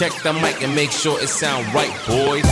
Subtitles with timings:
[0.00, 2.42] Check the mic and make sure it sound right, boys.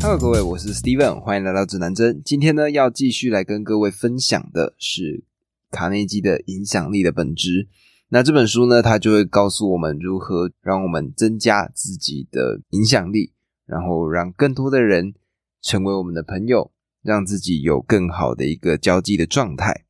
[0.00, 2.22] Hello，各位，我是 Steven，欢迎来到指南针。
[2.24, 5.24] 今天呢，要继续来跟各位分享的是
[5.72, 7.66] 卡内基的影响力的本质。
[8.10, 13.32] 那这本书呢，它就会告诉我们如何让我们增加自己的影响力，
[13.66, 15.14] 然后让更多的人
[15.60, 16.70] 成为我们的朋友，
[17.02, 19.84] 让自己有更好的一个交际的状态。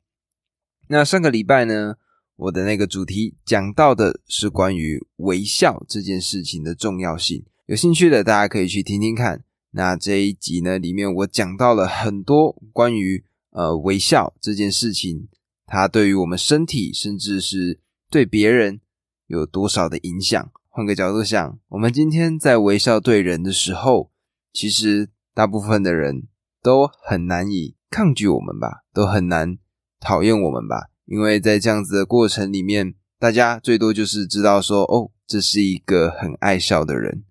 [0.87, 1.97] 那上个礼拜呢，
[2.41, 7.45] 我的那个主题讲到的是关于微笑这件事情的重要性。
[7.67, 9.43] 有兴趣的大家可以去听听看。
[9.73, 15.27] 那这一集呢，里面我讲到了很多关于呃微笑这件事情，
[15.67, 17.79] 它对于我们身体，甚至是
[18.09, 18.81] 对别人
[19.27, 20.51] 有多少的影响。
[20.67, 24.09] 换个角度想，我们今天在微笑对人的时候，
[24.51, 26.23] 其实大部分的人
[26.63, 29.59] 都很难以抗拒我们吧，都很难
[29.99, 37.25] 讨厌我们吧，因为在这样子的过程里面，大家最多就是知道说，哦，这是一个很爱笑的人。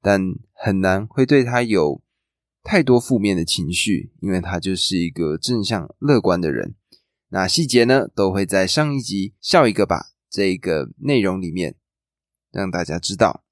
[0.00, 2.00] 但很难会对他有
[2.62, 6.76] 太多负面的情绪，因为他就是一个正向乐观的人。
[7.30, 11.74] 那细节呢，都会在上一集笑一个吧这个内容里面
[12.52, 13.42] 让大家知道。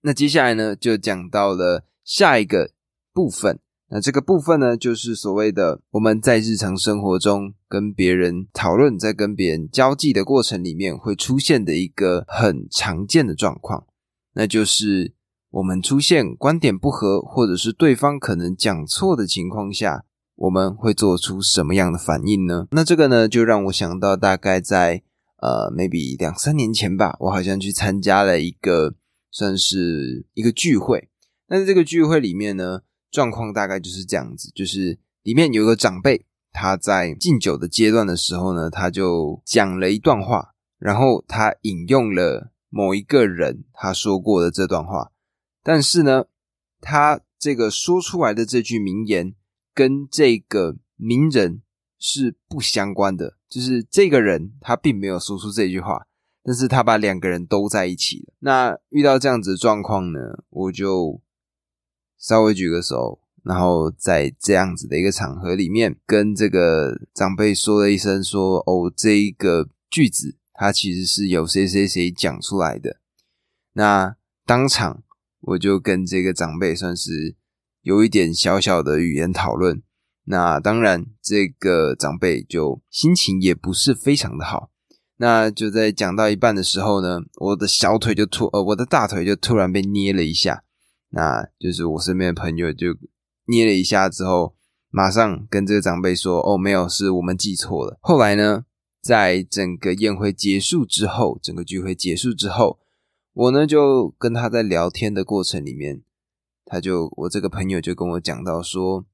[0.00, 2.72] 那接下来呢，就讲到了下一个
[3.12, 3.60] 部分。
[3.88, 13.86] 那这个部分呢，就是所谓的我们在日常生活中跟别人讨论，在跟别人交际的过程里面会出现的一个很常见的状况，
[14.34, 15.14] 那就是。
[15.50, 22.66] 我们出现观点不合，或者是对方可能讲错的情况下，我们会做出什么样的反应呢？
[22.72, 25.02] 那这个呢，就让我想到大概在
[25.40, 28.96] 呃，maybe 两三年前吧，我好像去参加了一个
[29.30, 31.08] 算是一个聚会。
[31.48, 45.10] 那在这个聚会里面呢，状况大概就是这样子，就是里面有个长辈，他在敬酒的阶段的时候呢，他就讲了一段话，然后他引用了某一个人他说过的这段话。
[45.62, 46.26] 但是呢，
[46.80, 49.34] 他这个说出来的这句名言
[49.74, 51.62] 跟这个名人
[51.98, 56.06] 是不相关的，就是这个人他并没有说出这句话，
[56.44, 58.34] 但是他把两个人都在一起了。
[58.38, 61.20] 那遇到这样子的状况呢，我就
[62.18, 72.96] 稍微举个手，然后在这样子的一个场合里面，跟这个长辈说了一声，说：“哦，这一个句子，它其实是由谁谁谁讲出来的。”
[73.74, 75.02] 那当场。
[75.40, 77.36] 我就跟这个长辈算是
[77.82, 79.80] 有一点小小的语言讨论，
[80.24, 84.70] 那当然这个长辈就心情也不是非常的好。
[85.18, 90.64] 那就在讲到一半的时候呢，我的小腿就突呃我的大腿就突然被捏了一下，
[91.10, 92.96] 那就是我身边的朋友就
[93.46, 94.54] 捏了一下之后，
[94.90, 98.64] 马上跟这个长辈说：“哦，没有，是我们记错了。”后来呢，
[99.02, 102.80] 在整个宴会结束之后，整个聚会结束之后。
[103.32, 106.02] 我呢就跟他在聊天的过程里面，
[106.64, 109.04] 他就我这个朋友就跟我讲到说，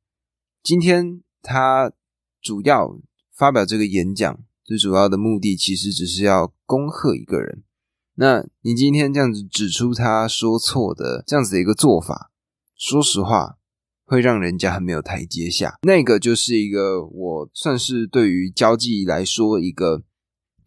[0.63, 1.93] 今天他
[2.41, 3.01] 主要
[3.35, 7.65] 发表这个演讲，最主要的目的其实只是要恭贺一个人。
[8.15, 12.31] 那你今天这样子指出他说错的这样子的一个做法，
[12.77, 13.57] 说实话
[14.05, 15.79] 会让人家很没有台阶下。
[15.83, 20.05] 那个就是一个我算是对于交际来说一个。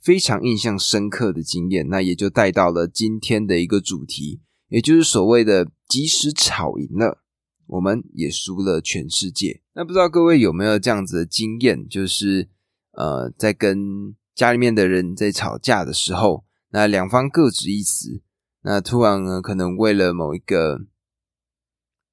[0.05, 4.39] 非常印象深刻的经验，那也就带到了今天的一个主题，
[4.69, 7.23] 也就是所谓的即使吵赢了，
[7.65, 9.63] 我们也输了全世界。
[9.73, 12.47] 那不知道各位有没有这样子的经验，就是
[12.91, 16.45] 呃，在跟家里面的人在吵架的时候，
[16.75, 18.21] 那两方各执一词，
[18.63, 20.81] 那突然呢，可能为了某一个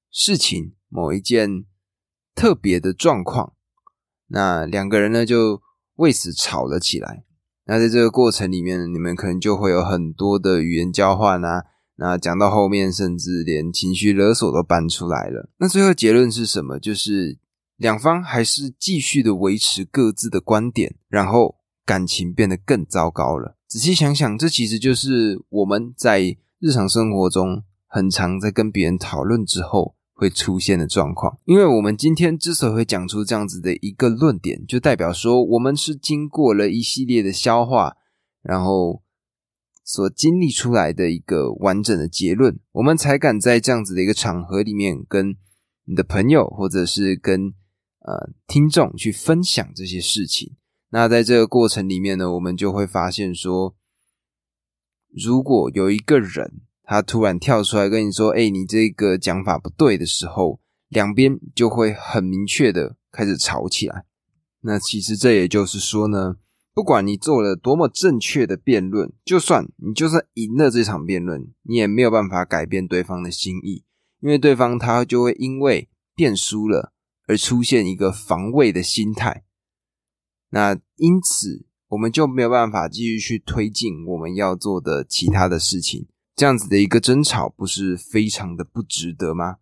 [0.09, 1.65] 事情、某一件
[2.33, 3.55] 特别的状况，
[4.27, 5.61] 那两个人呢就
[5.95, 7.25] 为此吵了起来。
[7.65, 11.65] 那在这个过程里面，你们可能就会有很多的语言交换啊。
[11.97, 15.49] 那讲到后面，甚至连情绪勒索都搬出来了。
[15.57, 16.79] 那最后结论是什么？
[16.79, 17.37] 就是
[17.75, 23.57] 两方还是继续的维持各自的观点，然后感情变得更糟糕了。
[23.73, 29.95] 仔细想想，这其实就是我们在日常生活中很常在跟别人讨论之后。
[30.15, 37.97] 会出现的状况，因为我们今天之所以会讲出这样子的一个论点，就代表说我们是经过了一系列的消化，
[38.43, 39.01] 然后
[39.83, 45.35] 所经历出来的一个完整的结论，我们才敢在这样子的一个场合里面跟
[45.85, 47.47] 你的朋友或者是跟
[48.05, 50.55] 呃听众去分享这些事情。
[50.93, 53.75] 那在这个过程里面呢，我们就会发现说，
[55.09, 56.61] 如果有一个人。
[56.85, 60.59] 他突然跳出来跟你说：“哎，你这个讲法不对”的时候，
[60.89, 64.03] 两边就会很明确的开始吵起来。
[64.59, 66.35] 那其实这也就是说呢，
[66.73, 73.85] 不管你做了多么正确的辩论，就算你就算赢了这场辩论，你也没有办法改变对方的心意，
[74.19, 76.91] 因为对方他就会因为辩输了
[77.27, 79.45] 而出现一个防卫的心态。
[80.53, 86.07] 那因此，我们就没有办法继续去推进我们要做的其他的事情。
[86.35, 89.57] 这样子的一个争吵，不是非常的不值得吗？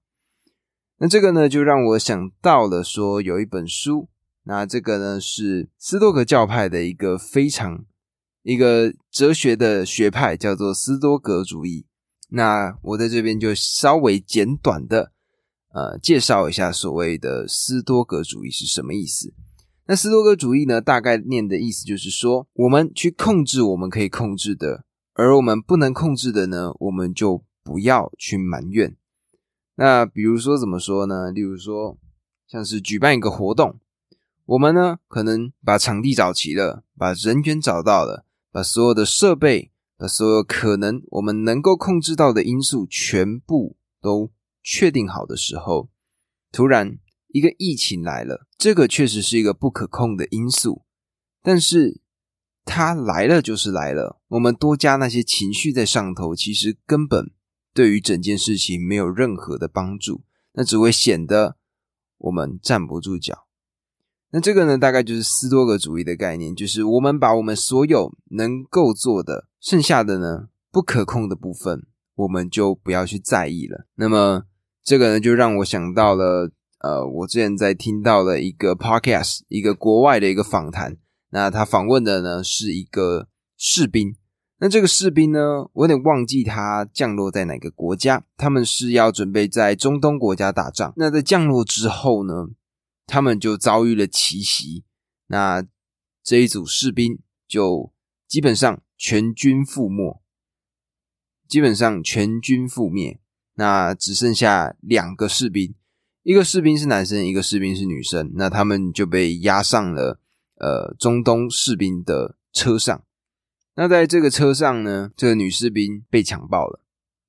[0.98, 4.10] 那这个呢，就让我想到了说，有一本书。
[4.44, 7.86] 那这个呢是斯多格教派的一个非常
[8.44, 11.86] 一个哲学的学派，叫做斯多格主义。
[12.32, 15.14] 那我在这边就稍微简短的
[15.74, 19.34] 呃介绍一下所谓的斯多格主义是什么意思。
[19.88, 28.96] 那斯多格主义呢，大概念的意思就是说，我们去控制我们可以控制的，而我们不能控制的呢，我们就不要去埋怨。
[29.76, 31.32] 那比如说怎么说呢？
[31.32, 31.98] 例如说，
[32.48, 33.80] 像是举办一个活动。
[34.46, 44.32] 我们呢，可能把场地找齐了，把人员找到了，把所有的设备，把所有可能我们能够控制到的因素全部都
[44.62, 45.90] 确定好的时候，
[46.52, 46.98] 突然
[47.34, 50.84] 一个疫情来了，这个确实是一个不可控的因素，
[51.42, 52.02] 但是
[52.64, 57.32] 它来了就是来了，我们多加那些情绪在上头，其实根本
[57.74, 60.24] 对于整件事情没有任何的帮助，
[60.54, 61.58] 那只会显得
[62.18, 63.48] 我们站不住脚。
[64.34, 71.86] 那这个呢，大概就是斯多格主义的概念，就是我们把我们所有能够做的，剩下的呢不可控的部分，
[72.16, 73.88] 我们就不要去在意了。
[73.96, 74.44] 那么
[74.84, 76.52] 这个呢，就让我想到了，
[76.84, 80.98] 呃，我之前在听到了一个 podcast，一个国外的一个访谈，
[81.30, 84.16] 那他访问的呢是一个士兵，
[84.58, 92.48] 那这个士兵呢，我有点忘记他降落在哪个国家，他们是要准备在中东国家打仗，那在降落之后呢？
[93.08, 94.86] 他们就遭遇了奇袭，
[95.28, 95.66] 那
[96.24, 97.92] 这一组士兵就
[98.26, 100.22] 基本上全军覆没，
[101.46, 103.20] 基本上全军覆灭。
[103.56, 105.76] 那只剩下两个士兵，
[106.24, 108.32] 一个士兵是男生，一个士兵是女生。
[108.36, 110.20] 那他们就被押上了
[110.56, 113.04] 呃中东士兵的车上。
[113.76, 116.82] 那在这个车上呢，这个女士兵被强暴了，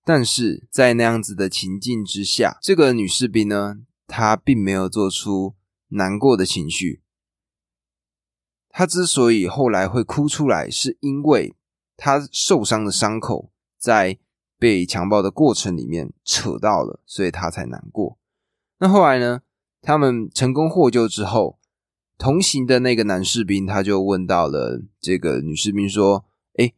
[0.04, 5.54] 但是在那样子的情境之下，这个女士兵呢，她并没有做出。
[5.94, 7.02] 难过的情绪，
[8.70, 11.54] 他之所以后来会哭出来，是因为
[11.98, 14.18] 他受伤的伤口在
[14.58, 18.16] 被强暴的过程里面扯到了，所以他才难过。
[18.82, 19.42] 那后来呢？
[19.80, 21.56] 他们成功获救之后，
[22.18, 26.24] 同行的那个男士兵他就问到了这个女士兵说
[26.58, 26.72] ：“哎，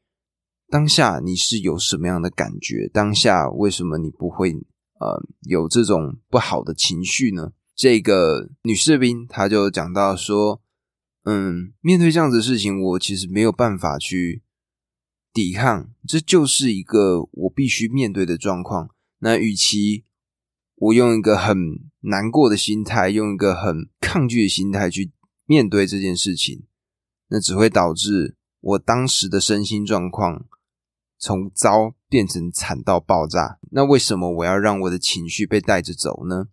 [0.69, 2.91] 当下你是有什么样的感觉？
[2.93, 4.53] 当下为什么你不会
[5.01, 10.61] 呃有这种不好的情绪呢？”这个女士兵，她就讲到说
[11.25, 14.43] ：“嗯，面对这样子的事情，我其实没有办法去
[15.33, 18.91] 抵抗，这就是一个我必须面对的状况。
[19.21, 20.05] 那与其
[20.85, 21.57] 我用一个很
[22.01, 25.13] 难过的心态，用一个很抗拒的心态去
[25.47, 26.65] 面对这件事情，
[27.29, 30.45] 那只会导致我当时的身心状况
[31.19, 33.59] 从糟变成惨到爆炸。
[33.71, 36.49] 那为什么我要让我的情绪被带着走呢？”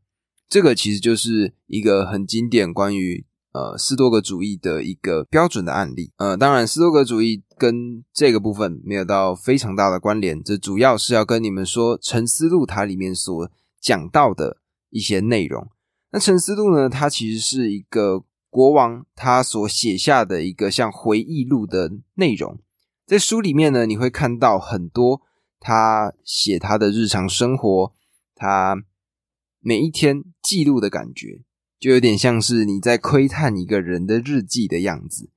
[0.48, 6.14] 这个其实就是一个很经典关于呃斯多格主义的一个标准的案例。
[6.18, 13.50] 呃，当然斯多格主义跟这个部分没有到非常大的关联，这主要是要跟你们说《沉思录》它里面所
[13.82, 15.68] 讲到的一些内容。
[16.12, 22.60] 那《沉思录》呢，它其实是一个国王他所写下的一个像回忆录的内容。
[23.06, 25.22] 在书里面呢，你会看到很多
[25.60, 27.94] 他写他的日常生活，
[28.36, 28.84] 他。
[29.64, 31.44] 每一天记录的感觉，
[31.80, 35.30] 就有点像是你在窥探一个人的日记的样子。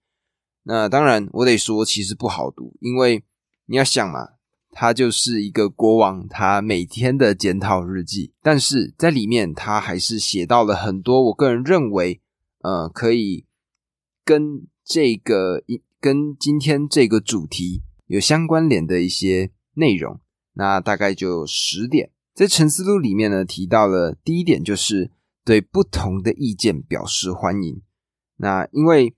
[0.63, 3.23] 那当然，我得说，其实不好读，因为
[3.67, 4.34] 你要想嘛，
[4.77, 12.21] 他就是一个国王，他每天的检讨日记，但是在里面，他还是写到了很多我个人认为，
[12.61, 13.47] 呃，可以
[14.25, 20.21] 跟这个一跟今天这个主题有相关联的一些内容。
[20.55, 22.11] 那大概就十点。
[22.35, 25.13] 在陈思录里面呢，提到了第一点，就是
[25.45, 27.81] 对不同的意见表示欢迎。
[28.39, 29.15] 那因为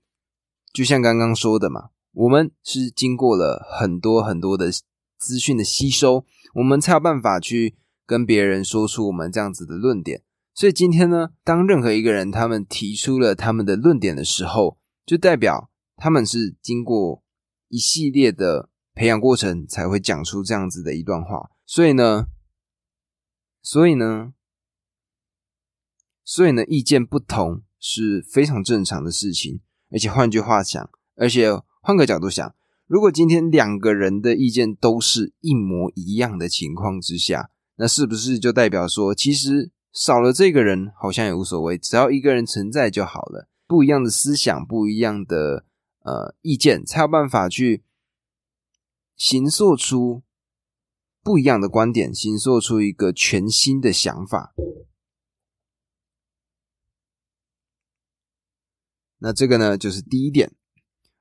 [0.71, 4.71] 就像刚刚说的嘛，我们是经过了很多很多的
[5.17, 10.23] 资讯的吸收，我们才有办法去跟别人说出我们这样子的论点。
[10.53, 17.23] 所以今天呢，当任何一个人他们提出了他们的论点的时候，就代表他们是经过
[17.67, 21.49] 一系列的培养过程才会讲出这样子的一段话。
[21.65, 22.27] 所以呢。
[23.59, 24.33] 所以呢，
[26.23, 29.59] 所以呢，意见不同是非常正常的事情。
[29.91, 31.49] 而且换句话讲，而且
[31.81, 32.55] 换个角度想，
[32.87, 43.49] 如果今天两个人的意见都是一模一样的情况之下，那是不是就代表说，其实少了这个人好像也无所谓，只要一个人存在就好了？
[43.67, 45.65] 不一样的思想，不一样的
[46.03, 47.83] 呃意见，才有办法去
[49.17, 50.23] 形塑出
[51.21, 54.53] 不一样的观点，形塑出一个全新的想法。
[59.19, 60.53] 那这个呢，就是第一点。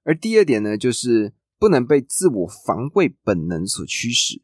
[0.04, 4.42] 而第二点呢，就是不能被自我防卫本能所驱使。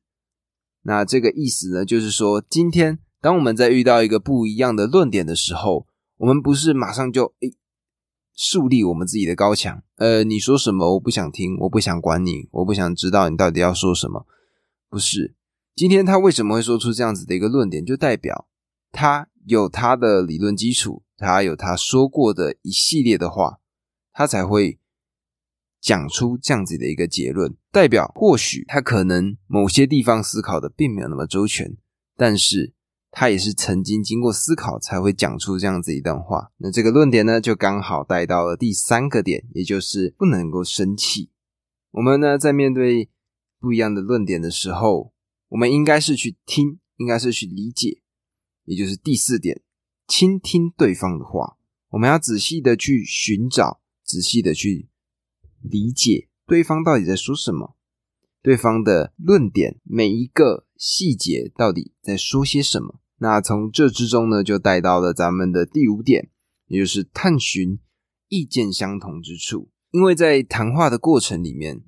[0.83, 7.57] 那这个意思呢，就是说，今天当我们在遇到一个不一样的论点的时候，我们不是马上就诶
[8.35, 9.83] 树立我们自己的高墙。
[9.97, 14.26] 呃，你说什么我不想听，我不想管你，我不想知道你到底要说什么。
[14.88, 15.35] 不是，
[15.75, 18.49] 今天他为什么会说出这样子的一个论点，就代表
[18.90, 21.02] 他有他的理论基础。
[21.16, 23.61] 他有他说过的一系列的话，
[24.12, 24.81] 他才会
[25.83, 27.55] 讲出这样子的一个结论。
[27.71, 31.77] 代表或许他可能某些地方思考的并没有那么周全，
[32.17, 32.73] 但是
[33.11, 36.53] 他也是曾经经过思考才会讲出这样子一段话。
[36.59, 41.31] 那这个论点呢，就刚好带到了第三个点，也就是不能够生气。
[41.91, 43.11] 我们呢，在面对
[43.61, 45.12] 不一样的论点的时候，
[45.49, 48.01] 我们应该是去听，应该是去理解，
[48.65, 49.61] 也就是第四点。
[50.09, 51.57] 倾听对方的话，
[51.91, 54.89] 我们要仔细的去寻找，仔细的去
[55.62, 57.76] 理解对方到底在说什么，
[58.42, 63.00] 对方的论点每一个细节到底在说些什么。
[63.19, 66.31] 那从这之中呢，就带到了咱们的第五点，
[66.66, 67.78] 也就是探寻
[68.28, 69.71] 意见相同之处。
[69.92, 71.85] 因为在谈话的过程里面，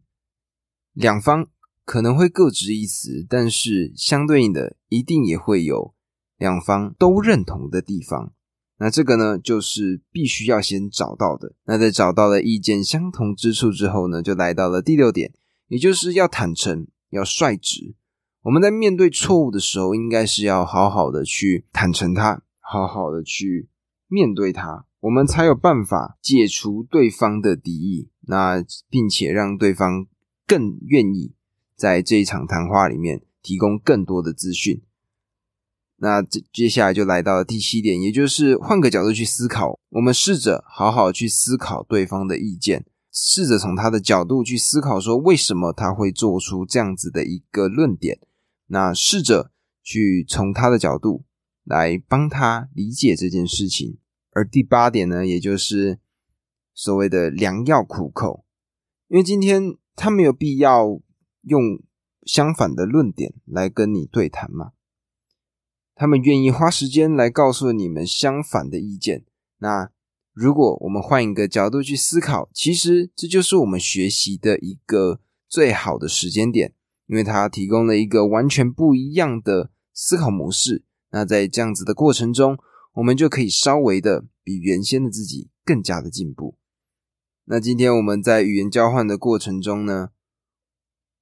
[0.92, 1.48] 两方
[1.84, 5.94] 可能会各执一词，但是相对应的，一定也会有。
[6.36, 8.32] 两方都认同的地方，
[8.84, 11.54] 那这个呢，就是必须要先找到的。
[11.64, 15.32] 那在找到了意见相同之处之后呢，就来到了第六点，
[15.68, 17.94] 也就是要坦诚，要率直。
[18.42, 23.70] 我们在面对错误的时候，应该是要好好的去坦诚它，好好的去
[24.06, 30.04] 面对它，我们才有办法解除对方的敌意，那并且让对方
[30.46, 31.32] 更愿意
[31.74, 34.82] 在这一场谈话里面提供更多的资讯。
[36.04, 39.80] 那接接下来就来到了第七点，也就是换个角度去思考。
[39.88, 48.18] 我们试着好好去思考对方的意见，试着从他的角度去思考，说为什么他会做出这样子的一个论点。
[48.66, 49.50] 那试着
[49.82, 51.24] 去从他的角度
[51.64, 53.96] 来帮他理解这件事情。
[54.32, 56.00] 而第八点呢，也就是
[56.74, 58.44] 所谓的良药苦口，
[59.08, 61.00] 因为今天他没有必要
[61.44, 61.82] 用
[62.26, 64.72] 相反的论点来跟你对谈嘛。
[65.94, 69.24] 他们愿意花时间来告诉你们相反的意见。
[69.58, 69.90] 那
[70.32, 76.74] 如果我们换一个角度去思考，其实这就是我们学习的一个最好的时间点，
[77.06, 80.82] 因为它提供了一个完全不一样的思考模式。
[81.10, 82.58] 那在这样子的过程中，
[82.94, 86.56] 我们就可以稍微的比原先的自己更加的进步。
[87.44, 90.10] 那今天我们在语言交换的过程中呢，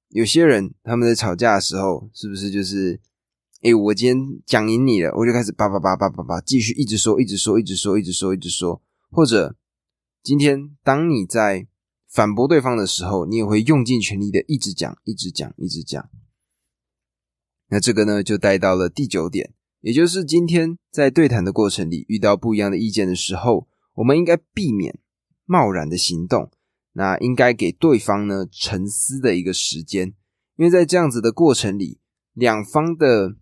[0.09, 2.99] 有些人他们在吵架的时候，是不是就是？
[3.63, 8.81] 哎，我今天讲赢你了，我就开始叭叭叭叭叭叭，继续一直说，一直说，一直说，一直说，一直说。
[9.09, 9.55] 或者
[10.21, 11.65] 今天当你在
[12.11, 16.09] 反驳对方的时候，你也会用尽全力的一直讲，一直讲，一直讲。
[17.69, 24.99] 那这个呢，就带到了第九点，也就是今天在对谈的过程里遇到不一样的意见的时候，我们应该避免
[25.45, 26.51] 贸然的行动，
[26.91, 30.13] 那应该给对方呢沉思的一个时间，
[30.57, 32.01] 因为在这样子的过程里，
[32.33, 33.37] 两方的。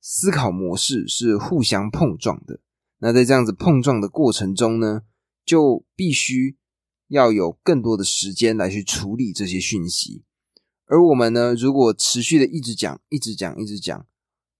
[0.00, 2.60] 思考模式是互相碰撞的。
[2.98, 5.02] 那在这样子碰撞的过程中呢，
[5.44, 6.56] 就必须
[7.08, 10.24] 要有更多的时间来去处理这些讯息。
[10.86, 14.06] 而我们呢，如果持续的一直讲、一直讲、一直讲，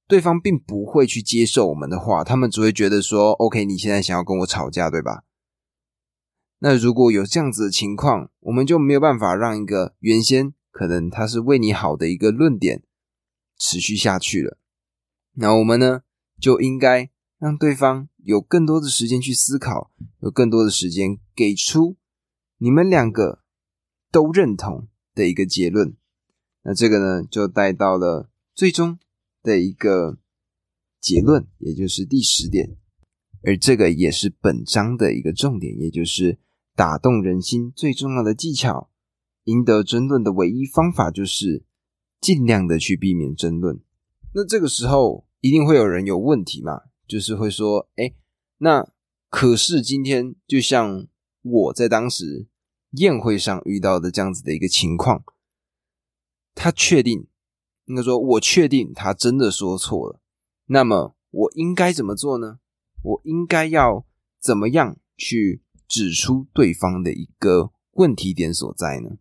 [0.06, 5.24] 对方并不会去接受我们的话，他们只会觉得说：“OK，你现在想要跟我吵架，对吧？”
[6.62, 12.84] 那如果有这样子的情况，我们就没有办法让一个原先可能他是为你好的一个论点
[13.58, 14.59] 持续下去了。
[15.34, 16.02] 那我们呢，
[16.38, 21.96] 就应该让对方有更多的时间去思考，有更多的时间给出
[22.58, 23.42] 你们两个
[24.10, 25.96] 都认同的一个结论。
[26.62, 28.98] 那这个呢，就带到了最终
[29.42, 30.18] 的一个
[31.00, 32.76] 结论，也就是第十点。
[33.42, 36.38] 而这个也是本章的一个重点，也就是
[36.74, 38.90] 打动人心最重要的技巧。
[39.44, 41.64] 赢得争论的唯一方法，就是
[42.20, 43.80] 尽量的去避免争论。
[44.32, 46.82] 那这个时候一定会有人有问题嘛？
[47.06, 48.14] 就是会说，哎，
[48.58, 48.88] 那
[49.28, 51.06] 可是今天就像
[51.42, 52.46] 我在当时
[52.92, 55.24] 宴会上遇到的这样子的一个情况，
[56.54, 57.26] 他确定，
[57.86, 60.20] 应该说，我确定他真的说错了。
[60.66, 62.60] 那么，我应该怎么做呢？
[63.02, 64.04] 我应该要
[64.38, 69.16] 怎么样去指出对方的一个问题点所在呢？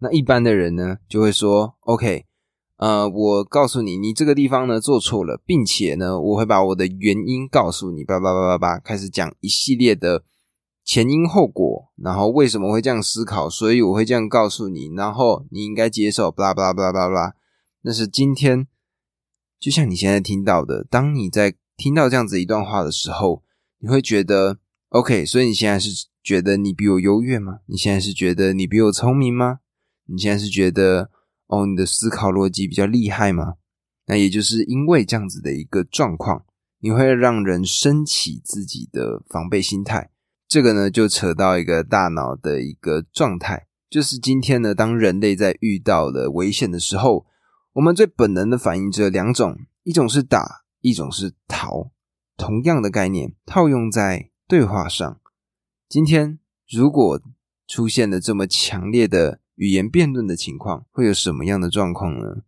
[0.00, 2.26] 那一般的人呢，就会说：“OK，
[2.80, 10.24] 呃，我告诉你，你这个地方呢做错了，并且呢，我会把我的原因告诉你，叭叭叭叭叭，开始讲一系列的。”
[10.82, 13.50] 前因后果，然后为什么会这样思考？
[13.50, 17.34] 所以我会这样告诉你，然后你应该接受，巴拉巴拉巴拉巴拉。
[17.82, 18.66] 那是今天，
[19.60, 23.42] 就像你现在听到的，当你在听到这样子一段话的时候，
[23.78, 24.58] 你会觉得
[24.88, 25.26] OK。
[25.26, 27.58] 所以你现在是觉得你比我优越吗？
[27.66, 29.58] 你现在是觉得你比我聪明吗？
[30.06, 31.10] 你现在是觉得
[31.50, 33.54] 哦，你的思考逻辑比较厉害吗？
[34.06, 36.44] 那也就是因为这样子的一个状况，
[36.78, 40.10] 你会让人升起自己的防备心态。
[40.46, 47.26] 这个呢，就扯到一个大脑的一个状态，就是今天呢，当人类在遇到了危险的时候，
[47.72, 51.90] 我们最本能的反应只有两种，一种是打，一种是逃。
[52.36, 55.20] 同样的概念套用在对话上，
[55.88, 56.38] 今天
[56.68, 57.20] 如果
[57.66, 62.44] 出现了这么强烈的语言辩论的情况，会有什么样的状况呢？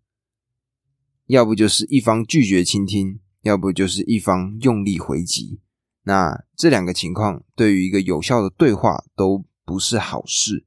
[1.26, 5.60] 要不就是一方拒绝倾听，要不就是一方用力回击。
[6.04, 10.64] 那这两个情况对于一个有效的对话都不是好事。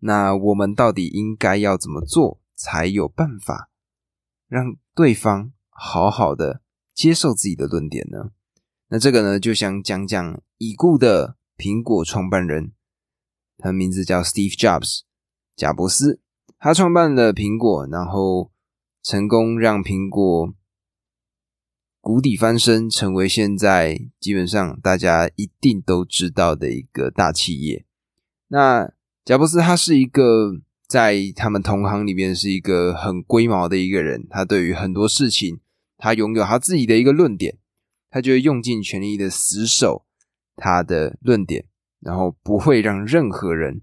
[0.00, 3.70] 那我们到底应该要怎么做才有办法
[4.46, 6.60] 让对方好好的
[6.92, 8.32] 接受自己的论点呢？
[8.88, 12.72] 那这个呢，就想讲讲已故的苹果创办人，
[13.58, 15.00] 他的名字叫 Steve Jobs，
[15.56, 16.20] 贾伯斯，
[16.58, 18.50] 他创办了苹果，然后
[19.02, 20.54] 成功让苹果。
[22.00, 27.86] 谷底翻身，成为现在基本上大家一定都知道的一个大企业。
[28.48, 28.92] 那
[29.24, 30.52] 贾伯斯他是一个
[30.86, 35.60] 在他们同行里面是一个很龟毛的一个人，他对于很多事情，
[35.96, 37.56] 他拥有他自己的一个论点，
[38.10, 40.04] 他就会用尽全力的死守
[40.56, 41.64] 他的论点，
[42.04, 43.80] 然后不会让任何人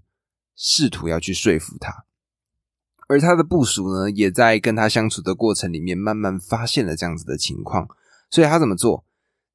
[0.56, 2.06] 试图要去说服他。
[3.08, 7.90] 而他的部署呢，也在跟他相处的过程里面，慢慢发现了这样子的情况。
[8.30, 9.04] 所以他怎么做？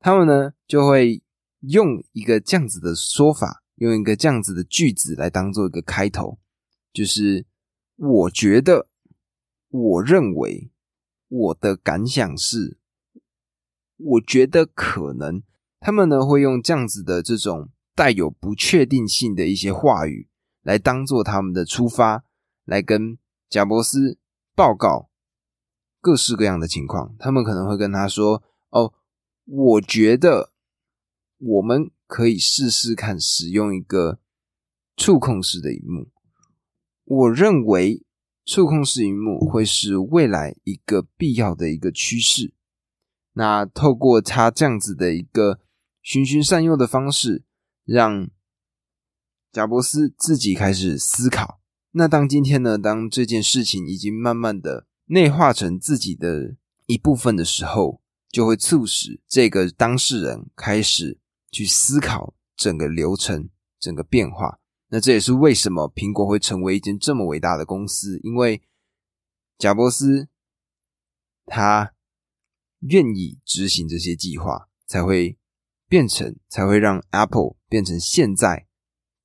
[0.00, 1.22] 他们呢就会
[1.60, 6.38] 用一个这样子的说法，用一个这样子的句子来当做一个开头，
[6.92, 7.46] 就是
[7.96, 8.88] 我觉得、
[9.70, 10.70] 我认为、
[11.28, 12.76] 我的感想是，
[13.96, 15.42] 我觉得可能，
[15.80, 20.28] 他们呢会用这样子的这种带有不确定性的一些话语
[20.62, 22.22] 来当做他们的出发，
[22.64, 23.18] 来跟
[23.50, 24.18] 贾伯斯
[24.54, 25.10] 报告
[26.00, 27.16] 各式各样的情况。
[27.18, 28.44] 他们可能会跟他说。
[28.70, 28.92] 哦，
[29.44, 30.50] 我觉得
[31.38, 34.18] 我们可以试试看使用一个
[34.96, 36.08] 触控式的荧幕。
[37.04, 38.04] 我认为
[38.44, 42.52] 触控式荧幕会是未来一个必要的一个趋势。
[43.32, 45.60] 那透过他这样子的一个
[46.02, 47.44] 循循善诱的方式，
[47.86, 48.28] 让
[49.50, 51.60] 贾伯斯自己开始思考。
[51.92, 58.02] 那当今天呢，当这件事情已经慢慢的内化成自己的一部分的时候。
[58.28, 61.18] 就会促使这个当事人开始
[61.50, 64.58] 去思考整个流程、整个变化。
[64.88, 68.60] 那这也是为什么苹果会成为一间这么伟大的公司，因为
[69.56, 70.28] 贾伯斯
[71.46, 71.94] 他
[72.80, 75.38] 愿意执行这些计划，才会
[75.88, 78.66] 变成，才会让 Apple 变成现在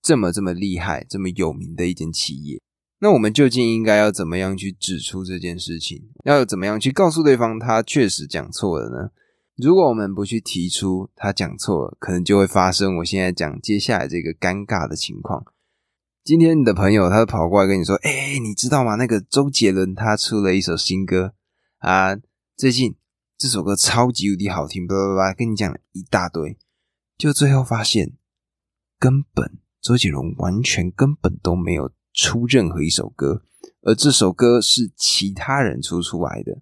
[0.02, 2.62] 这么这么厉害、这么有名的一间企业。
[3.00, 6.04] 那我们究竟应该要怎么样去指出这件事情？
[6.24, 9.10] 要怎么样去告诉对方他确实讲错了呢？
[9.58, 15.44] 如果我们不去提出他讲错了，可能就会发生我现在讲接下来这个尴尬的情况。
[16.24, 18.96] 今天你的朋友他跑过来跟你说：“哎，你知道吗？
[18.96, 21.34] 那个周杰伦他出了一首新歌
[21.80, 22.16] 啊，
[22.56, 22.96] 最近
[23.42, 26.60] 这首歌超级无敌好听，叭叭叭，跟你讲了一大堆，
[27.18, 28.16] 就最后发现
[29.00, 33.42] 根本周杰伦完全根本都没有。”出任何一首歌，
[33.82, 36.62] 而这首歌是其他人出出来的，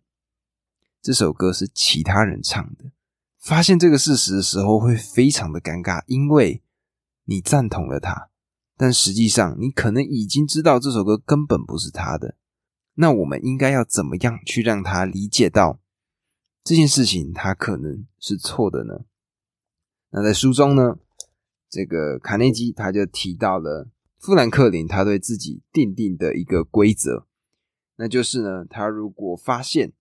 [1.01, 2.91] 这首歌是其他人唱的。
[3.39, 6.63] 发现这个事实的时候，会非常的尴尬，因为
[7.25, 8.29] 你赞同了他，
[8.77, 12.35] 但实际上你可能已经知道这首歌根本不是他的。
[12.93, 15.79] 那我们应该要怎么样去让他理解到
[16.69, 19.03] 这件事情他可能是错的呢？
[20.11, 20.99] 那在书中呢，
[21.67, 23.89] 这个卡内基他就提到了。
[24.19, 27.25] 富兰克林他对自己定定的一个规则，
[27.95, 29.93] 那就是呢，他如果发现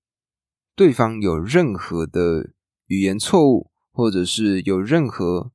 [0.75, 2.51] 对方有任何的
[2.89, 5.51] 语言错误，或者是有任何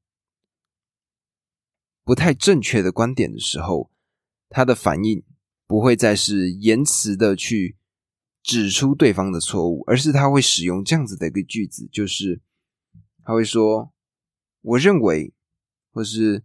[2.03, 3.91] 不太正确的观点的时候，
[4.49, 5.23] 他的反应
[5.67, 7.77] 不会再是言辞的去
[8.43, 12.41] 指出对方的错误，而是他会使用这样子的一个句子，就是
[13.23, 13.91] 他会说
[14.61, 15.33] ：“我认为，
[15.91, 16.43] 或是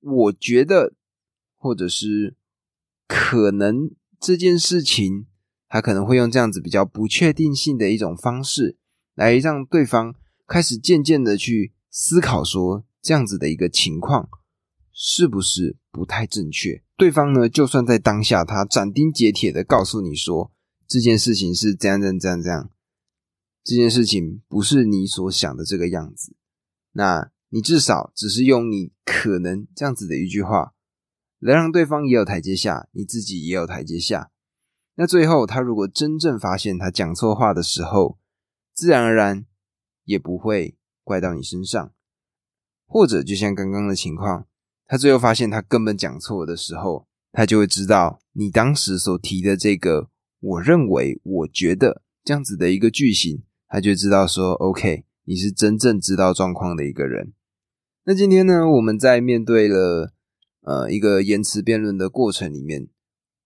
[0.00, 0.92] 我觉得，
[1.56, 2.36] 或者是
[3.06, 3.90] 可能
[4.20, 5.26] 这件事情。”
[5.72, 8.76] 他可能会用这样子比较不确定性的一种方式，
[9.14, 14.28] 来让对方开始渐渐的去思考，说这样子的一个情况
[14.92, 16.82] 是不是不太正确？
[16.96, 20.50] 对方呢，就算在当下他斩钉截铁的告诉你说
[20.90, 22.70] 这件事情是这样这样这样这样，
[23.62, 26.34] 这件事情不是你所想的这个样子，
[26.94, 30.74] 那你至少只是用你可能这样子的一句话，
[31.38, 34.32] 来让对方也有台阶下，你自己也有台阶下。
[34.96, 38.18] 那最后，他如果真正发现他讲错话的时候，
[38.74, 39.46] 自然而然
[40.02, 41.92] 也不会怪到你身上。
[42.88, 44.48] 或者就像刚刚的情况，
[44.88, 57.32] 他最后发现他根本讲错的时候，他就会知道你当时所提的这个“我认为”“我觉得”这样子的一个句型，他就知道说：“OK，你是真正知道状况的一个人。”
[58.04, 60.12] 那今天呢，我们在面对了
[60.62, 62.88] 呃一个言辞辩论的过程里面。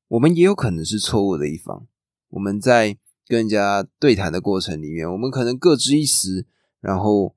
[0.09, 1.87] 我们也有可能是错误的一方。
[2.29, 6.47] 我们在跟人家对谈的过程里面，我们可能各执一词，
[6.81, 7.35] 然后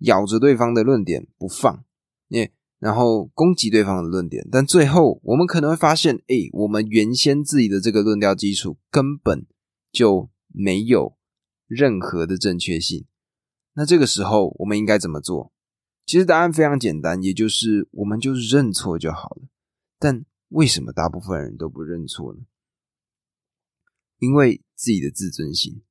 [0.00, 1.84] 咬着对方的论点不放，
[2.28, 4.44] 因为，然后攻击对方的论点。
[4.50, 9.46] 但最后，我们可能会发现，哎，我们原先自己的这个论调基础根本
[9.92, 11.16] 就没有
[11.68, 13.06] 任何的正确性。
[13.74, 15.52] 那这个时候，我们应该怎么做？
[16.04, 19.42] 其实答案非常简单，也就是我们就认错就好了。
[20.00, 22.40] 但为什么大部分人都不认错呢？
[24.18, 25.82] 因为自己的自尊心。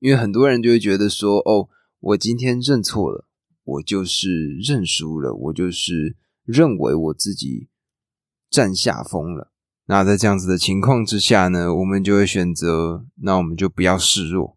[0.00, 3.26] 因为很多人就会觉得说：“哦，我今天认错了，
[3.64, 7.68] 我就是认输了，我就是认为我自己
[8.48, 9.52] 占下风了。”
[9.86, 14.56] 那在这样子的情况之下呢，我们就会选择，那我们就不要示弱，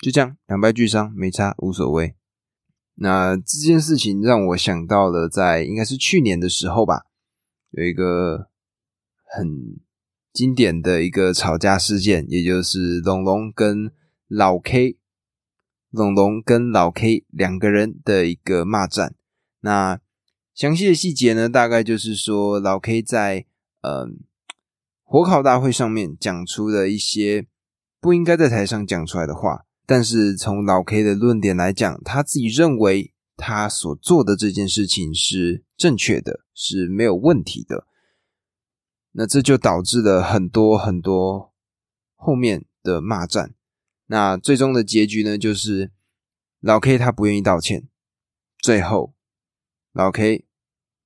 [0.00, 2.14] 就这样两败俱伤，没差，无所谓。
[2.94, 7.06] 那这件事情让我想到了，在应该是去年的时候吧，
[7.70, 8.48] 有一个。
[9.30, 9.78] 很
[10.32, 13.92] 经典的一个吵架事件，也就是龙龙跟
[14.26, 14.96] 老 K，
[15.90, 19.14] 龙龙跟老 K 两个人的一个骂战。
[19.60, 20.00] 那
[20.58, 23.46] 详细的细节呢，大概就是说老 K 在
[23.82, 24.18] 嗯
[25.04, 27.46] 火烤大会上面讲出了一些
[28.00, 37.86] 不应该在台上讲出来的话，但是从老 K 的论点来讲，他自己认为他所做的这件事情是正确的，是没有问题的。
[39.12, 41.52] 那这就导致了很多很多
[42.16, 43.54] 后面的骂战。
[44.06, 45.92] 那最终的结局呢，就是
[46.58, 47.86] 老 K 他不愿意道歉。
[48.60, 49.14] 最后，
[49.92, 50.46] 老 K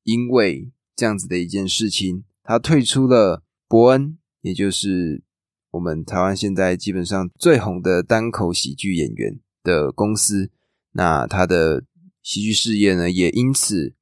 [0.04, 5.22] 因为这样子的一件事情，他退出了伯恩，也就是
[5.70, 10.50] 我们台湾现在基本上最红的单口喜剧演员的公司。
[10.92, 11.84] 那他的
[12.22, 13.94] 喜剧事业呢，也因此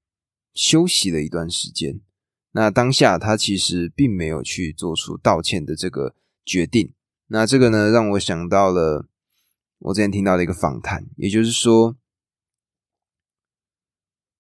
[0.53, 2.01] 休息了一段时间。
[2.53, 6.93] 那当下他其实并没有去做出道歉的这个决定。
[7.29, 9.07] 那这个呢，让我想到了
[9.79, 11.97] 我之前听到的一个访谈，也就是说，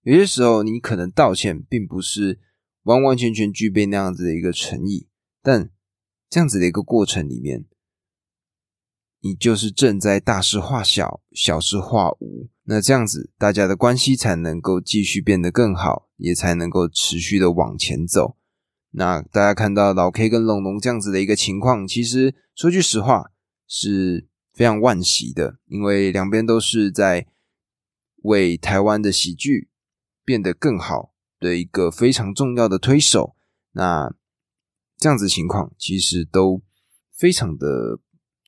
[0.02, 2.38] 有些时候你可能道歉并不是
[2.84, 5.08] 完完全全具备那样子的一个诚意，
[5.42, 5.70] 但
[6.28, 7.66] 这样子的一个过程里面，
[9.20, 12.48] 你就是正在大事化小，小事化无。
[12.64, 18.36] 那这样子，大家的关系才能够继续变得更好，也才能够持续的往前走。
[18.92, 23.32] 那大家看到老 K 跟龙龙这样子的一个情况，其实说句实话
[23.66, 27.26] 是非常惋惜的，因为两边都是在
[28.22, 29.69] 为台湾的喜剧
[30.30, 33.34] 变得更好的一个非常重要的推手。
[33.72, 34.14] 那
[34.96, 36.62] 这样子情况其实都
[37.12, 37.66] 非常的，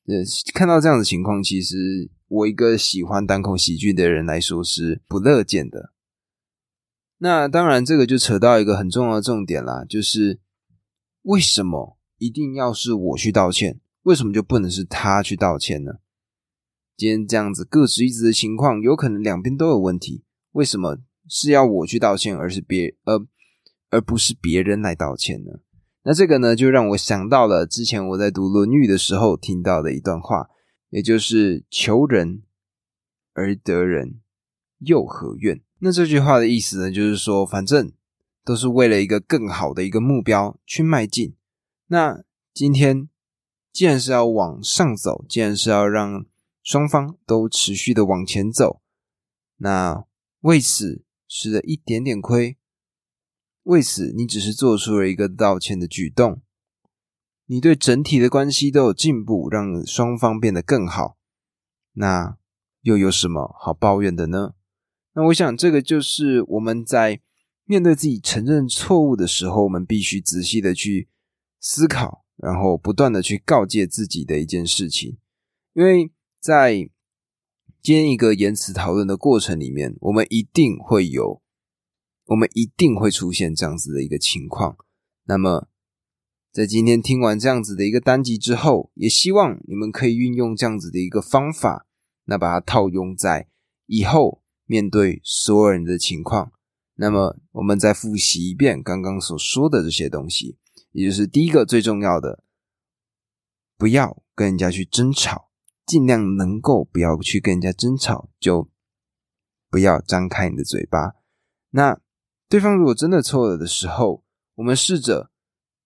[0.07, 0.23] 呃，
[0.55, 2.11] 看到这样的情况，其实。
[2.33, 5.93] 我一个喜欢单口喜剧的人来说是不乐见的。
[7.19, 10.41] 那当然，这个就扯到一个很重要的重点啦，就是
[11.25, 13.83] 为什么一定要是我去道歉？
[14.05, 15.97] 为什么就不能是他去道歉呢？
[16.97, 20.25] 今天这样子各执一词的情况，有可能两边都有问题。
[20.53, 20.97] 为什么
[21.29, 23.27] 是要我去道歉，而是别呃，
[23.91, 25.61] 而不是别人来道歉呢？
[26.05, 30.49] 那这个呢，就让我想到了之前我在读《论语》的时候听到的一段话。
[30.95, 32.43] 也就是求人
[33.33, 34.21] 而得人，
[34.81, 35.63] 又何怨？
[35.79, 37.91] 那这句话的意思呢，就是说，反正
[38.45, 41.35] 都是为了一个更好的一个目标去迈进。
[41.87, 43.09] 那今天
[43.73, 46.27] 既然是要往上走，既然是要让
[46.63, 48.83] 双方都持续的往前走，
[49.57, 50.05] 那
[50.43, 51.03] 为此
[51.35, 52.59] 吃了一点点亏，
[53.63, 56.43] 为此你只是做出了一个道歉的举动，
[57.47, 61.17] 你对整体的关系都有进步，让双方变得更好，
[61.95, 62.37] 那
[62.83, 64.53] 又有什么好抱怨的呢？
[65.15, 67.23] 那我想，这个就是我们在
[67.65, 71.09] 面对自己承认错误的时候，我们必须仔细的去
[71.59, 75.17] 思考，然后不断的去告诫自己的一件事情。
[75.73, 76.91] 因为在
[77.83, 81.43] 今天一个言辞讨论的过程里面，我们一定会有，
[82.27, 84.77] 我们一定会出现这样子的一个情况。
[85.25, 85.69] 那么，
[86.53, 91.87] 在今天听完这样子的一个单集之后，也希望你们可以运用这样子的一个方法，
[92.27, 93.49] 那把它套用在
[93.87, 94.41] 以后。
[94.65, 96.53] 面对所有人的情况，
[96.95, 100.57] 那么我们再复习一遍刚刚所说的这些东西，
[100.93, 102.43] 也就是第一个最重要的，
[103.77, 105.51] 不要跟人家去争吵，
[105.93, 108.71] 尽量能够不要去跟人家争吵，就
[109.69, 111.17] 不要张开你的嘴巴。
[111.73, 112.01] 那
[112.49, 114.25] 对方如果真的错了的时候，
[114.55, 115.31] 我们试着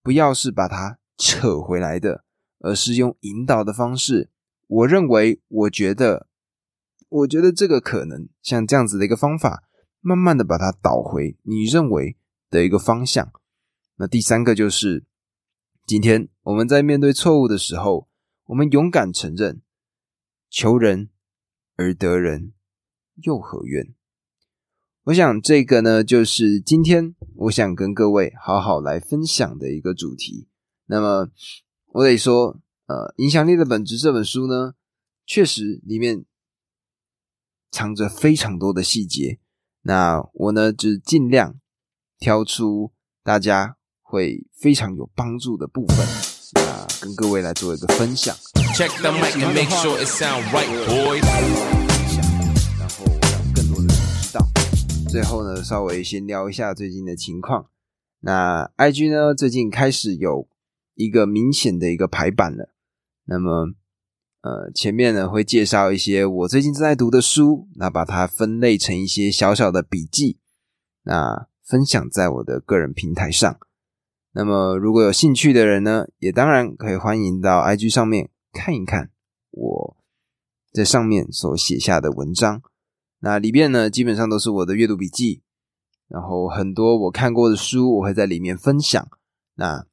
[0.01, 2.23] 不要是把它扯回来的，
[2.59, 4.29] 而是用引导的方式。
[4.67, 6.27] 我认为，我觉得。
[7.09, 9.63] 我觉得这个可能像这样子的一个方法，
[10.01, 12.17] 慢慢的把它导回你认为
[12.49, 13.31] 的一个方向。
[13.95, 15.05] 那第三个就是，
[15.85, 18.09] 今天我们在面对错误的时候，
[18.47, 19.61] 我们勇敢承认，
[20.57, 21.11] 求人
[21.75, 22.51] 而得人，
[23.21, 23.93] 又何怨？
[25.03, 30.47] 我想这个呢，就是今天我想跟各位好好来分享的一个主题。
[30.87, 31.29] 那么
[31.93, 34.73] 我得说，呃，影响力的本质这本书呢，
[35.27, 36.25] 确实里面。
[37.69, 39.39] 藏着非常多的细节，
[39.81, 41.59] 那我呢，就尽量
[42.17, 45.97] 挑出大家会非常有帮助的部分，
[46.65, 48.35] 啊跟各位来做一个分享。
[52.79, 54.45] 然后让更多的人知道。
[55.09, 57.67] 最后呢，稍微先聊一下最近的情况。
[58.21, 60.47] 那 IG 呢，最近开始有
[60.95, 62.73] 一个明显的一个排版了。
[63.25, 63.73] 那么。
[64.41, 70.39] 呃，前面呢会介绍一些我最近正在读的书，那把它分类成一些小小的笔记，
[71.03, 73.59] 那分享在我的个人平台上。
[74.39, 79.09] 那么如果有兴趣的人呢，也当然可以欢迎到 IG 上面看一看
[79.49, 79.97] 我
[80.71, 82.61] 在上面所写下的文章。
[83.21, 85.41] 那里面呢，基本上都是我的阅读笔记，
[86.07, 89.09] 然后很多我看过的书，我会在里面分享。
[89.55, 89.87] 那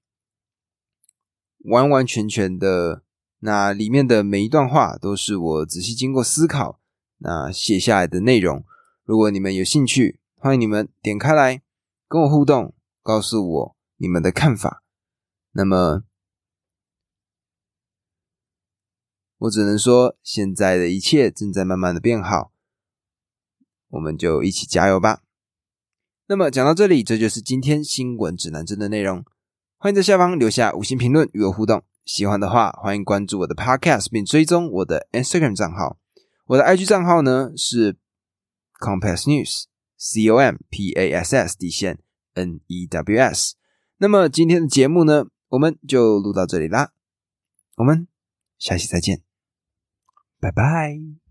[1.65, 3.03] 完完全全的。
[3.39, 6.81] 那里面的每一段话都是我仔细经过思考，
[7.17, 8.63] 那写下来的内容。
[9.05, 11.63] 如果你们有兴趣，欢迎你们点开来
[12.07, 14.83] 跟我互动，告诉我你们的看法。
[15.53, 16.05] 那么，
[19.39, 22.53] 我只能说，现在的一切正在慢慢的变好，
[23.89, 25.23] 我们就一起加油吧。
[26.27, 29.25] 那么讲到这里，这就是今天新闻指南针的内容。
[29.77, 31.85] 欢迎在下方留下五星评论与我互动。
[32.07, 35.99] 喜欢的话，欢迎关注我的 Podcast，并追踪我的 Instagram 账号。
[36.47, 37.97] 我的 IG 账号呢是
[38.81, 42.01] Compass News，C O M P A S S 底线
[42.33, 43.55] N E W S。
[44.05, 46.93] 那么今天的节目呢，我们就录到这里啦。
[47.77, 48.07] 我们
[48.59, 49.23] 下期再见，
[50.39, 51.24] 拜拜。